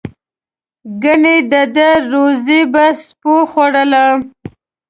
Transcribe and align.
گني 1.03 1.37
د 1.51 1.53
ده 1.75 1.89
روزي 2.11 2.61
به 2.73 2.85
سپیو 3.03 3.37
خوړله. 3.51 4.05